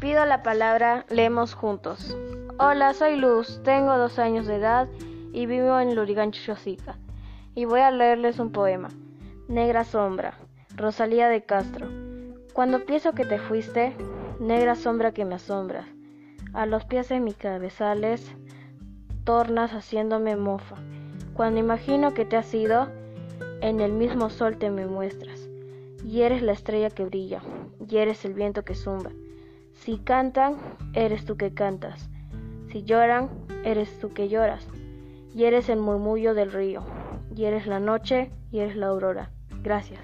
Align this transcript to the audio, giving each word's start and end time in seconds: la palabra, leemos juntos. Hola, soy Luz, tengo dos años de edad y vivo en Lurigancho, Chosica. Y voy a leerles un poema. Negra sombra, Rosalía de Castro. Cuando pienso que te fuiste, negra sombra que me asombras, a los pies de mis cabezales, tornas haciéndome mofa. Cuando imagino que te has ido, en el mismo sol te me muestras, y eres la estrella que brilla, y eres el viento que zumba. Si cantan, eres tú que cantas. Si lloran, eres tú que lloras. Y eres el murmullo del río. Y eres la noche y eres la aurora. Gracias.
la 0.00 0.42
palabra, 0.42 1.04
leemos 1.10 1.54
juntos. 1.54 2.16
Hola, 2.58 2.94
soy 2.94 3.16
Luz, 3.16 3.60
tengo 3.62 3.96
dos 3.98 4.18
años 4.18 4.46
de 4.46 4.56
edad 4.56 4.88
y 5.32 5.44
vivo 5.44 5.78
en 5.78 5.94
Lurigancho, 5.94 6.40
Chosica. 6.42 6.96
Y 7.54 7.66
voy 7.66 7.80
a 7.80 7.90
leerles 7.90 8.38
un 8.38 8.50
poema. 8.50 8.88
Negra 9.46 9.84
sombra, 9.84 10.34
Rosalía 10.74 11.28
de 11.28 11.44
Castro. 11.44 11.86
Cuando 12.54 12.86
pienso 12.86 13.12
que 13.12 13.24
te 13.24 13.38
fuiste, 13.38 13.94
negra 14.40 14.74
sombra 14.74 15.12
que 15.12 15.24
me 15.24 15.34
asombras, 15.34 15.86
a 16.54 16.66
los 16.66 16.84
pies 16.86 17.08
de 17.10 17.20
mis 17.20 17.36
cabezales, 17.36 18.32
tornas 19.24 19.72
haciéndome 19.72 20.34
mofa. 20.34 20.76
Cuando 21.34 21.60
imagino 21.60 22.14
que 22.14 22.24
te 22.24 22.36
has 22.36 22.52
ido, 22.54 22.88
en 23.60 23.80
el 23.80 23.92
mismo 23.92 24.30
sol 24.30 24.56
te 24.56 24.70
me 24.70 24.86
muestras, 24.86 25.48
y 26.04 26.22
eres 26.22 26.42
la 26.42 26.52
estrella 26.52 26.90
que 26.90 27.04
brilla, 27.04 27.42
y 27.86 27.98
eres 27.98 28.24
el 28.24 28.34
viento 28.34 28.64
que 28.64 28.74
zumba. 28.74 29.10
Si 29.80 29.96
cantan, 29.96 30.56
eres 30.92 31.24
tú 31.24 31.38
que 31.38 31.54
cantas. 31.54 32.10
Si 32.70 32.84
lloran, 32.84 33.30
eres 33.64 33.98
tú 33.98 34.12
que 34.12 34.28
lloras. 34.28 34.68
Y 35.34 35.44
eres 35.44 35.70
el 35.70 35.78
murmullo 35.78 36.34
del 36.34 36.52
río. 36.52 36.82
Y 37.34 37.44
eres 37.44 37.66
la 37.66 37.80
noche 37.80 38.30
y 38.50 38.58
eres 38.58 38.76
la 38.76 38.88
aurora. 38.88 39.30
Gracias. 39.62 40.00